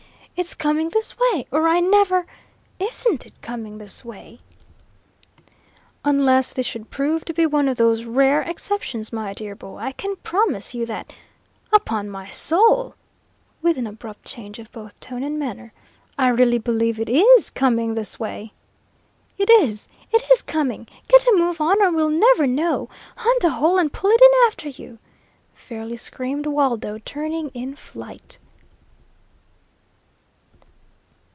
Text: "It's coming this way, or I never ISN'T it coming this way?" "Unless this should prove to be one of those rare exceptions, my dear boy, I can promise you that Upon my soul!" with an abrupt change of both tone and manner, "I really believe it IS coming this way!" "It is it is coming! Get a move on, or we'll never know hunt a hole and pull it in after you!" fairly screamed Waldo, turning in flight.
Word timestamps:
"It's 0.33 0.55
coming 0.55 0.89
this 0.89 1.19
way, 1.19 1.45
or 1.51 1.67
I 1.67 1.79
never 1.79 2.25
ISN'T 2.79 3.27
it 3.27 3.41
coming 3.43 3.77
this 3.77 4.03
way?" 4.03 4.39
"Unless 6.03 6.53
this 6.53 6.65
should 6.65 6.89
prove 6.89 7.23
to 7.25 7.33
be 7.33 7.45
one 7.45 7.69
of 7.69 7.77
those 7.77 8.05
rare 8.05 8.41
exceptions, 8.41 9.13
my 9.13 9.35
dear 9.35 9.53
boy, 9.53 9.77
I 9.77 9.91
can 9.91 10.15
promise 10.23 10.73
you 10.73 10.83
that 10.87 11.13
Upon 11.71 12.09
my 12.09 12.31
soul!" 12.31 12.95
with 13.61 13.77
an 13.77 13.85
abrupt 13.85 14.25
change 14.25 14.57
of 14.57 14.71
both 14.71 14.99
tone 14.99 15.21
and 15.21 15.37
manner, 15.37 15.73
"I 16.17 16.29
really 16.29 16.57
believe 16.57 16.99
it 16.99 17.07
IS 17.11 17.51
coming 17.51 17.93
this 17.93 18.19
way!" 18.19 18.51
"It 19.37 19.47
is 19.51 19.87
it 20.11 20.23
is 20.31 20.41
coming! 20.41 20.87
Get 21.07 21.27
a 21.27 21.33
move 21.37 21.61
on, 21.61 21.79
or 21.83 21.91
we'll 21.91 22.09
never 22.09 22.47
know 22.47 22.89
hunt 23.15 23.43
a 23.43 23.51
hole 23.51 23.77
and 23.77 23.93
pull 23.93 24.09
it 24.09 24.19
in 24.19 24.47
after 24.47 24.69
you!" 24.69 24.97
fairly 25.53 25.97
screamed 25.97 26.47
Waldo, 26.47 26.97
turning 27.05 27.49
in 27.49 27.75
flight. 27.75 28.39